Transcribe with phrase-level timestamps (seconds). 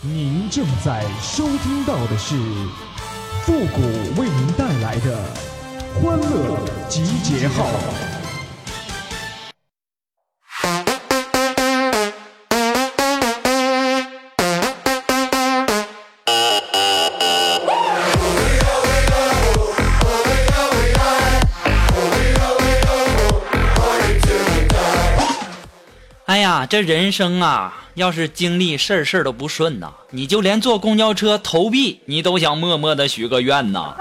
[0.00, 2.36] 您正在收听到的是
[3.42, 3.82] 复古
[4.20, 5.18] 为您带来的
[6.00, 6.56] 欢乐
[6.88, 7.66] 集结号。
[26.26, 33.94] 哎呀，这人生啊，要是经历事儿事儿都不顺呐，你就连坐公交车投币，你都想默默的许个愿呐。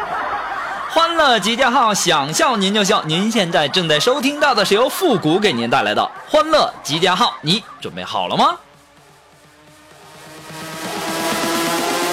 [0.92, 3.04] 欢乐集结号，想笑您就笑。
[3.06, 8.56] 您现在正在收听到的是由复古给您带来的欢乐集结号，你准备好了吗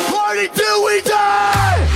[0.08, 1.93] ？Party till we die!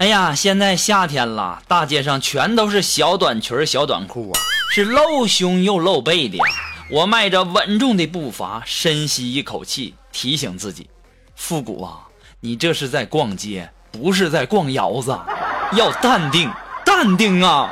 [0.00, 4.40] 哎呀，现在夏天了，大街上全都是小短裙、小短裤啊，
[4.72, 6.44] 是露胸又露背的呀。
[6.90, 10.88] 我迈着稳重的步伐，深吸一口气，提醒自己：
[11.36, 12.08] 复古啊，
[12.40, 15.14] 你这是在逛街，不是在逛窑子，
[15.76, 16.50] 要淡定，
[16.82, 17.70] 淡定啊！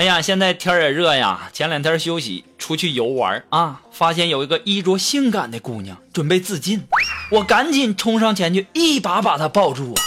[0.00, 1.50] 哎呀，现在天也热呀。
[1.52, 6.82] 前两天休息出去游玩啊，发现有一个衣着性感的姑娘准备自尽，
[7.30, 10.02] 我赶紧冲上前去，一把把她抱住啊。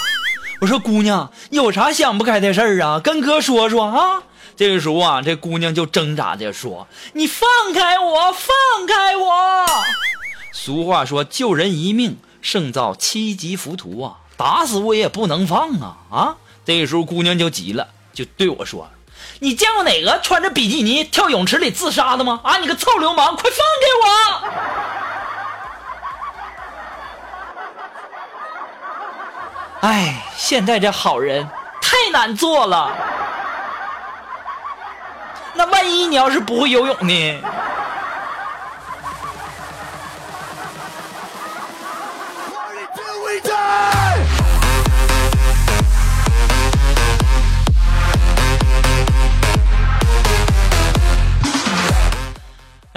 [0.61, 2.99] 我说：“姑娘，有啥想不开的事儿啊？
[2.99, 4.23] 跟哥说说啊。”
[4.57, 9.67] 这个时候啊，这姑娘就挣扎着说：“你放开我，放开我！”
[10.51, 18.89] 俗话说：“救人一命胜造七级浮屠啊，打死我也不能放啊啊！”这个时候姑娘就急了，就对我说。
[19.39, 22.39] 你见过哪个穿着比基尼跳泳池里自杀的吗？
[22.43, 23.87] 啊，你个臭流氓，快放开
[29.81, 29.87] 我！
[29.87, 31.47] 哎，现在这好人
[31.81, 32.89] 太难做了。
[35.55, 37.41] 那万一你要是不会游泳呢？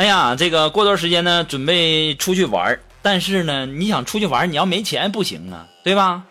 [0.07, 6.23] 呀，这个过段时间呢，准备出去玩但是呢，你想出去玩你要没钱不行啊，对吧？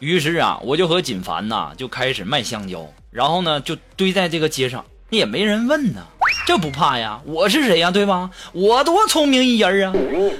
[0.00, 6.04] 于是啊，我就和锦凡呐就开始卖香蕉，然后呢就堆在这个街上，也没人问呢，
[6.46, 8.30] 这不怕呀，我是谁呀，对吧？
[8.52, 9.94] 我多聪明一人啊！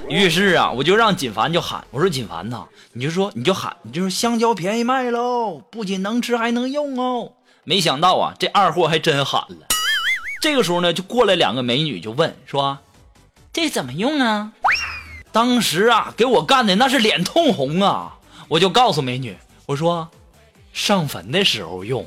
[0.09, 7.31] 于是啊，我就让锦凡就喊，我说锦凡呐，你就说你就喊，你就说香蕉便宜卖喽，不仅能吃还能用哦。
[7.63, 9.67] 没想到啊，这二货还真喊了。
[10.41, 12.77] 这个时候呢，就过来两个美女，就问说
[13.55, 14.51] ：“这怎么用啊？”
[15.31, 18.15] 当时啊，给我干的那是脸通红啊！
[18.49, 20.09] 我就告诉美女，我说
[20.73, 22.05] ：“上坟的时候用。”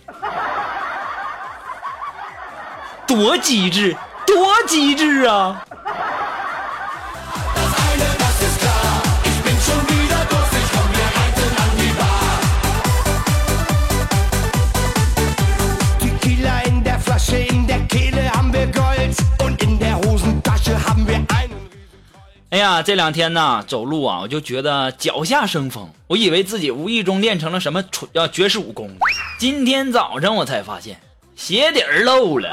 [3.09, 5.65] 多机智，多机智啊！
[22.59, 28.91] 哎呀，这两天呢，走路啊，我就觉得脚下生风，我以为自己无意中练成了什么纯要绝世武功。
[29.39, 31.01] 今天早上我才发现
[31.37, 32.51] 鞋底儿漏了。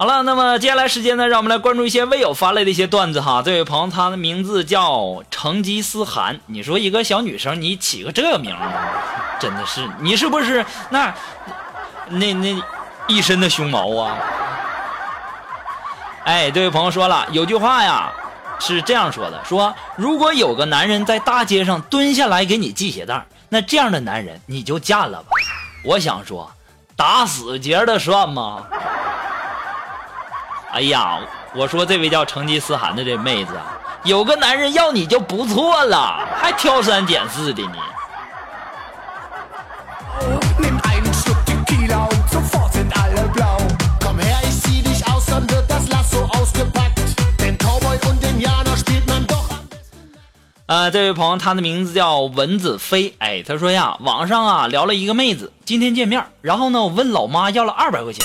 [0.00, 3.42] 好了，那么接下来时间呢，让我们来关注一些微友发来的一些段子哈。
[3.44, 6.38] 这位朋友，他的名字叫成吉思汗。
[6.46, 11.12] 你说一个小女生，你起个这名儿，真的是你是不是那
[12.10, 12.62] 那那
[13.08, 14.16] 一身的胸毛啊？
[16.22, 18.12] 哎，这位朋友说了，有句话呀
[18.60, 25.30] 是这样说的：说如果有个男人在大街上蹲下来给你系鞋带，那这样的男人你就嫁了吧。
[25.84, 26.48] 我想说，
[26.94, 28.62] 打死结的算吗？
[30.70, 31.18] 哎呀，
[31.54, 33.52] 我说这位叫成吉思汗的这妹子，
[34.04, 37.78] 有个男人要你就不错了，还挑三拣四的呢。
[50.66, 53.14] 啊，这位朋友，他的名字叫蚊子飞。
[53.18, 58.22] 哎，他说呀，网上啊聊了一个妹子，今天见面，然后呢，我问老妈要了二百块钱，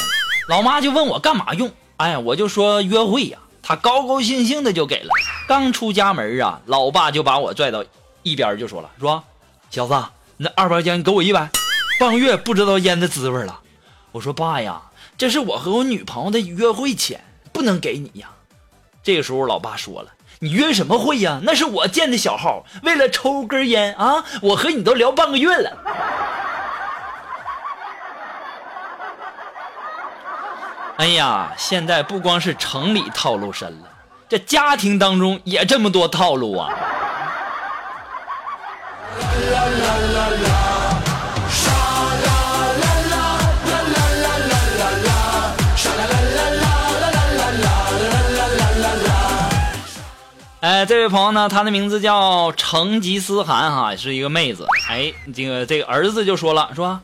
[0.50, 1.72] 老妈就问我干嘛用。
[1.98, 5.10] 哎，我就说约会呀，他高高兴兴的就给了。
[5.48, 7.84] 刚出家门啊，老爸就把我拽到
[8.24, 9.24] 一边就说了，说
[9.70, 9.94] 小子，
[10.38, 11.50] 那二百块钱给我一百，
[12.00, 13.60] 半个月不知道烟的滋味了。
[14.12, 14.82] 我说爸呀，
[15.18, 18.30] 这是我和我女朋友的约会钱，不能给你呀。
[19.04, 21.40] 这个时候，老爸说了：“你约什么会呀？
[21.44, 25.78] 那是我建的小号，为了抽根烟啊，我和你都聊半个月了。”
[30.98, 33.88] 哎呀，现在不光是城里套路深了，
[34.30, 36.70] 这家庭当中也这么多套路啊！
[50.62, 54.66] 哎，这位朋友呢，他的名字叫成吉思汗哈，是一个妹子。
[54.90, 57.02] 哎，这个这个儿子就说了，说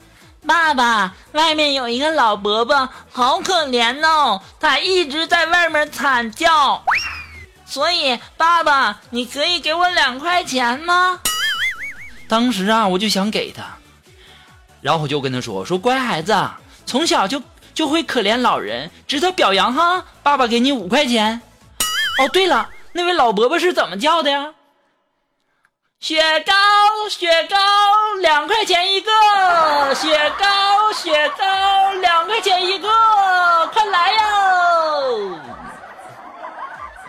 [0.48, 6.84] 爸爸，外面有一个老伯伯，好可怜哦，他一直在外面惨叫。
[7.66, 11.20] 所以，爸爸，你可以给我两块钱吗？
[12.28, 13.64] 当时啊，我就想给他，
[14.82, 16.36] 然后我就跟他说：“说乖孩子，
[16.86, 17.42] 从小就
[17.74, 20.06] 就会可怜老人，值得表扬哈。
[20.24, 21.42] 爸爸给你五块钱。
[22.20, 24.54] 哦，对了。”那位老伯伯是怎么叫的呀？
[26.00, 26.54] 雪糕，
[27.10, 27.56] 雪糕，
[28.20, 29.12] 两块钱一个。
[30.00, 31.44] 雪糕，雪糕，
[32.00, 32.88] 两块钱一个，
[33.74, 35.40] 快来哟！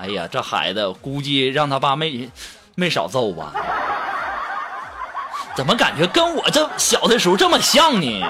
[0.00, 2.28] 哎呀，这孩子估计让他爸没
[2.74, 3.52] 没少揍吧？
[5.54, 8.24] 怎么感觉跟我这小的时候这么像呢？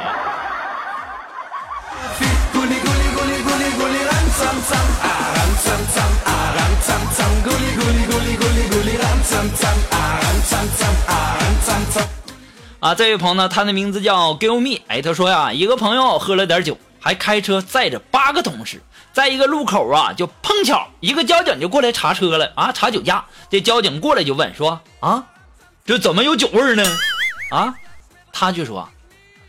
[12.95, 14.81] 这位朋友呢，他的名字叫 Give Me。
[14.89, 18.83] 哎，他说呀，一个朋友喝了点酒，还开车载着八个同事，
[19.13, 23.25] 在一个路口啊，就碰巧一个交警就过来查车了啊，查酒驾。
[23.51, 25.25] 这交警过来就问说啊，
[25.85, 26.85] 这怎么有酒味呢？
[27.51, 27.75] 啊，
[28.33, 28.89] 他就说，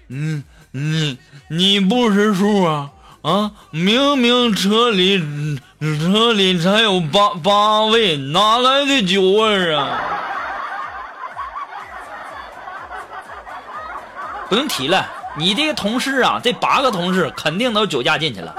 [0.10, 1.18] 嗯，你
[1.50, 2.90] 你不识数啊
[3.22, 5.20] 啊，明明车里
[5.80, 10.21] 车里才有八八位，哪来的酒味啊？
[14.52, 18.54] 不用提了，你这个同事啊，这八个同事肯定都酒驾进去了。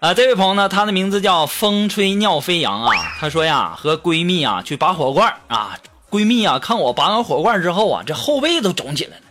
[0.00, 2.90] 啊，这位朋友呢，他的名字叫风吹尿飞扬啊。
[3.20, 5.78] 他说呀，和闺蜜啊去拔火罐啊，
[6.10, 9.22] 闺蜜啊看我拔完火罐之后啊，这后背都肿起来了。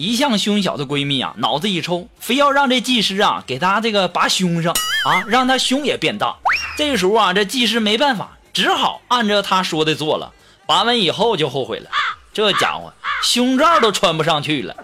[0.00, 4.72] 一向胸小的闺蜜啊，脑子一抽，非要让这技师啊给她这个拔胸上
[5.04, 6.34] 啊，让她胸也变大。
[6.78, 10.32] 这个时候啊，这技师没办法，只好按照她说的做了。
[10.66, 11.90] 拔完以后就后悔了，
[12.32, 12.90] 这家伙
[13.22, 14.74] 胸罩都穿不上去了。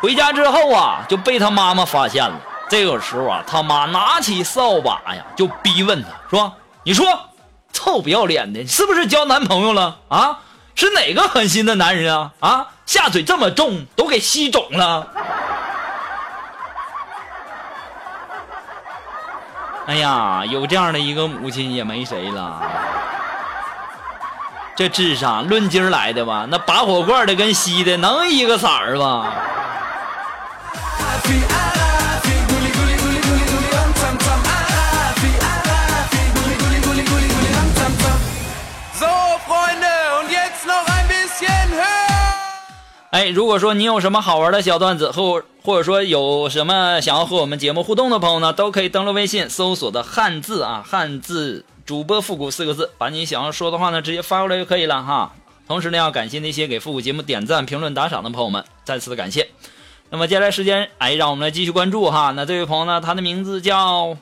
[0.00, 2.40] 回家之后啊，就被他妈妈发现了。
[2.68, 7.06] 这个时候啊，他妈拿起扫把呀，就逼问他说：“你说，
[7.72, 10.40] 臭不要脸的，是不是交男朋友了啊？”
[10.74, 12.66] 是哪个狠心的男人啊啊！
[12.92, 15.08] 下嘴这么重，都给吸肿了。
[19.86, 22.60] 哎呀，有这样的一个母亲也没谁了。
[24.76, 26.46] 这智商论斤来的吧？
[26.50, 29.32] 那拔火罐的跟吸的能一个色儿吗？
[43.12, 55.34] 哎，如果说你有什么好玩的小段子，或或者说有什么想要和我们节目互动的朋友呢，都可以登录微信搜索的汉字啊，汉字主播复古四个字，把你想要说的话呢直接发过来就可以了哈。
[55.68, 59.46] 同时呢，要感谢那些给复古节目点赞、评论、打赏的朋友们，再次的感谢。
[60.08, 62.32] 那么接下来时间，哎，让我们来继续关注哈。
[62.34, 64.16] 那这位朋友呢，他的名字叫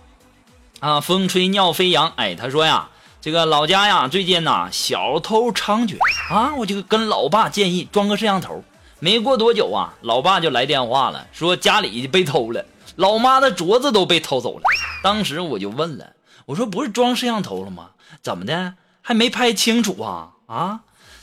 [0.80, 2.12] 啊，风吹尿飞扬。
[2.16, 2.88] 哎，他说呀，
[3.20, 5.96] 这个老家呀，最近呐，小偷猖獗
[6.34, 8.64] 啊，我就跟老爸建议装个摄像头。
[9.00, 12.64] 没过多久啊，老爸就来电话了，说家里被偷了，
[12.96, 14.64] 老妈的镯子都被偷走了。
[15.02, 16.12] 当时我就问了，
[16.44, 17.88] 我说不是装摄像头了吗？
[18.22, 20.28] 怎么的还没拍清楚啊？
[20.46, 20.80] 啊！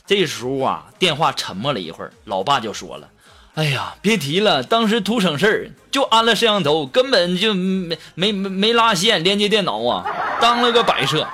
[0.08, 3.08] 这时候啊，电话沉默了一会儿，老爸就说了
[3.54, 10.04] ：“哎呀，别提了，当时图省事儿，就安了摄像头，根本就没没没拉线连接电脑啊，
[10.42, 11.28] 当了个摆设。”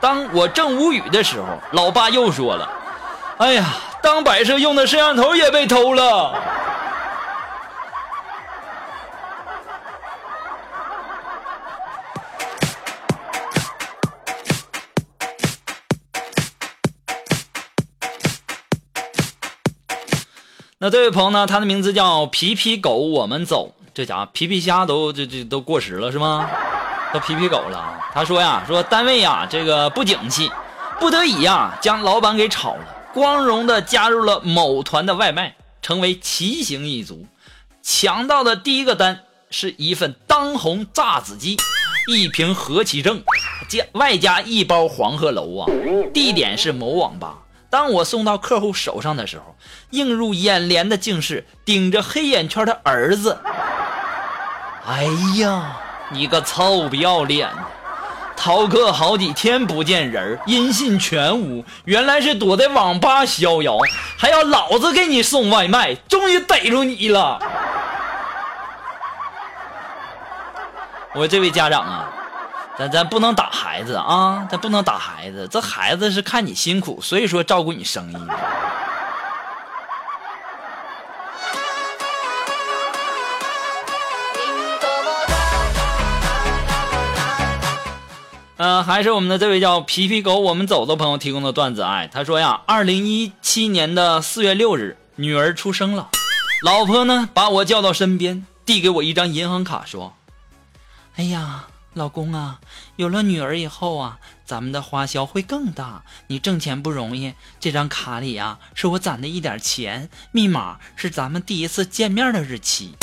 [0.00, 2.70] 当我正无语的时候，老爸又说了
[3.38, 6.34] ：“哎呀。”当摆设用的摄像头也被偷了。
[20.78, 21.46] 那这位朋友呢？
[21.46, 23.72] 他的名字叫皮皮狗，我们走。
[23.94, 26.50] 这家伙皮皮虾都这这都过时了是吗？
[27.14, 28.00] 都皮皮狗了。
[28.12, 30.50] 他说呀，说单位呀这个不景气，
[30.98, 37.26] 不得已呀将老板给炒了，光荣的加入了某团的外卖，成为骑行一族。
[37.82, 41.58] 抢到的第一个单是一份当红炸子鸡，
[42.08, 43.22] 一瓶和其正，
[43.68, 45.66] 加外加一包黄鹤楼啊。
[46.14, 47.38] 地点是某网吧。
[47.68, 49.56] 当我送到客户手上的时候，
[49.90, 53.38] 映入眼帘的竟是顶着黑眼圈的儿子。
[54.86, 55.04] 哎
[55.38, 55.78] 呀，
[56.10, 57.64] 你个臭不要脸的！
[58.36, 63.78] 逃课好几天不见人音信全无，原来是躲在网吧逍遥，
[64.18, 67.38] 还要老子给你送外卖，终于逮住你了！
[71.14, 72.08] 我这位家长啊。
[72.78, 74.48] 咱咱不能打孩子啊！
[74.50, 78.16] 咱不能打孩子，这孩子是看你辛苦，所以说照顾你生意。
[88.64, 91.82] 嗯，还是我们的这位叫皮皮狗，我们走的朋友提供的段子。
[91.82, 96.10] 哎，他说呀，二零一七年的四月六日，女儿出生了，
[96.62, 100.14] 老婆呢把我叫到身边，递给我一张银行卡，说
[101.18, 102.60] ：“哎呀。”老公啊，
[102.96, 106.04] 有了女儿以后啊，咱们的花销会更大。
[106.28, 112.94] 你挣钱不容易，这张卡里啊是我攒的一点钱，密码是咱们第一次见面的日期。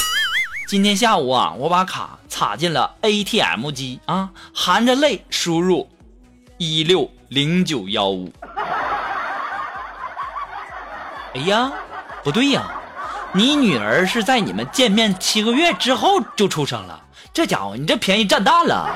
[0.69, 5.89] 今天下午啊，我把卡插进了 ATM 机啊，含着泪输入
[6.59, 8.31] 一六零九幺五。
[11.33, 11.71] 哎呀，
[12.23, 12.71] 不对呀，
[13.33, 17.01] 你女儿是在你们见面七个月之后就出生了。
[17.33, 18.87] 这家伙，你这便宜占大了。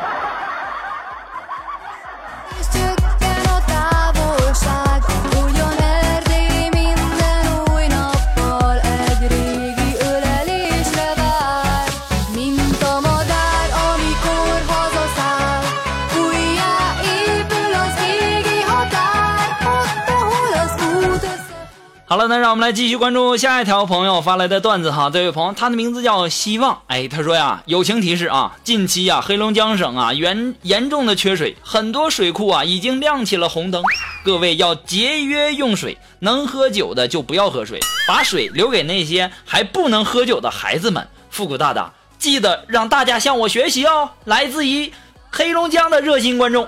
[22.28, 25.10] 那让我们来继续关注下一条朋友发来的段子哈。
[25.10, 26.82] 这位朋友，他的名字叫希望。
[26.88, 33.84] 哎，他说呀，友情提示啊，近期呀，黑龙江省啊严严重的缺水，很多水库啊已经亮起了红灯，
[34.24, 41.08] 各位要节约用水，能喝酒的就不要喝水，把水留给那些还不能喝酒的孩子们。
[41.30, 44.10] 复古大大，记得让大家向我学习哦。
[44.26, 44.92] 来自于
[45.32, 46.68] 黑龙江的热心观众。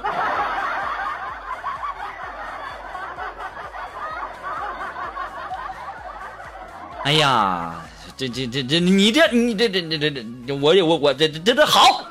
[7.05, 7.75] 哎呀，
[8.17, 10.09] 这这这这，你这你这这这这
[10.47, 12.01] 这，我我我这这这好。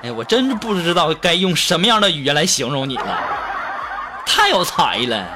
[0.00, 3.18] 哎，我真是不知道该用什么样的语言来形容你了，
[4.24, 5.26] 太有才了。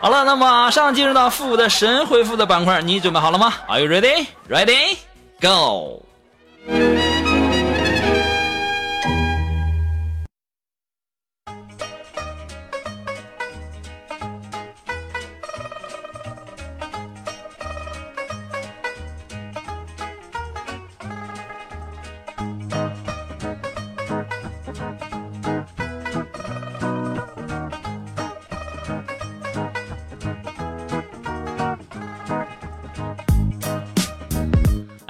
[0.00, 4.26] 好了，那马上进入到复古的神回复的板块，你准备好了吗？Are you ready?
[4.48, 4.96] Ready?
[5.40, 6.02] Go.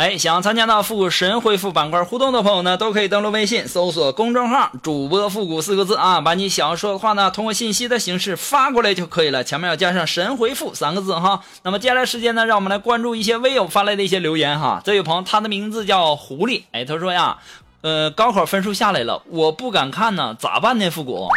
[0.02, 11.44] 哎，想参加到复古神回复板块互动的朋友呢，都可以登录微信搜索公众号“主播复古”四个字啊，把你想要说的话呢，通过信息的形式发过来就可以了，前面要加上“神回复”三个字哈。
[11.62, 14.82] 那么接下来时间呢，让我们来关注一些微友发来的一些留言哈。
[14.85, 17.38] 这位朋友，他的名字叫狐狸，哎，他说呀，
[17.82, 20.90] 呃，高考分数下来了，我不敢看呢，咋办呢？
[20.90, 21.28] 复古，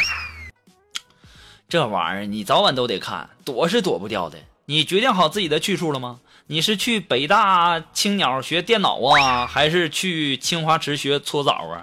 [1.70, 4.40] 这玩意儿你早晚都得看，躲是躲不掉的。
[4.66, 6.18] 你决定好自己的去处了吗？
[6.48, 11.82] 你是去北大青鸟学电脑啊，还是去清华池学搓澡啊？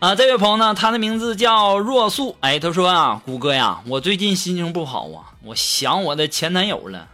[0.00, 2.36] 啊，这位朋友呢，他的名字叫若素。
[2.40, 7.08] 哎，他说啊，谷歌呀，我最近心情不好啊，我想我的前男友了。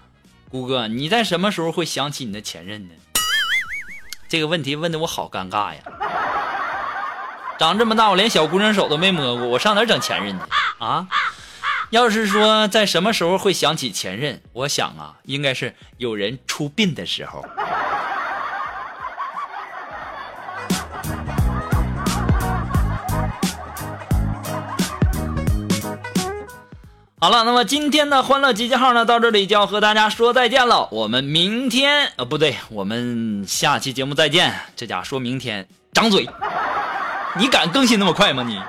[0.50, 2.94] 谷歌，你在什么时候会想起你的前任呢？
[4.28, 5.80] 这个问题问的我好尴尬呀。
[7.58, 10.44] 长这么大，我连小姑娘手都没摸过，我上哪整前任去
[10.78, 11.08] 啊？
[11.90, 17.44] 要是说在什么时候会想起前任，我想啊，应该是有人出殡的时候。
[27.20, 30.88] 好了，那么今天的欢乐集结号呢，到这里就要和大家说再见了。
[30.92, 34.54] 我们明天，呃，不对，我们下期节目再见。
[34.76, 36.28] 这家说明天，张嘴，
[37.36, 38.60] 你敢更新那么快吗你？